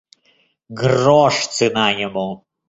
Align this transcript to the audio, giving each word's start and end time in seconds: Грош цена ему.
Грош 0.79 1.43
цена 1.59 1.87
ему. 2.01 2.27